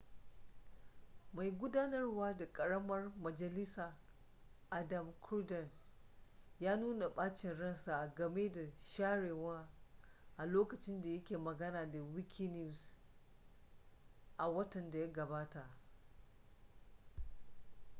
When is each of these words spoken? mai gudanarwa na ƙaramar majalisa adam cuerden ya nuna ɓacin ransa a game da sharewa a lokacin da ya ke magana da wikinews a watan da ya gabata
mai 1.33 1.51
gudanarwa 1.51 2.33
na 2.39 2.45
ƙaramar 2.45 3.11
majalisa 3.21 3.97
adam 4.69 5.13
cuerden 5.21 5.71
ya 6.59 6.75
nuna 6.77 7.09
ɓacin 7.09 7.57
ransa 7.57 7.97
a 8.01 8.07
game 8.15 8.49
da 8.51 8.61
sharewa 8.81 9.69
a 10.37 10.45
lokacin 10.45 11.01
da 11.01 11.09
ya 11.09 11.23
ke 11.23 11.37
magana 11.37 11.91
da 11.91 11.99
wikinews 11.99 12.97
a 14.37 14.49
watan 14.49 14.91
da 14.91 14.99
ya 14.99 15.07
gabata 15.07 15.69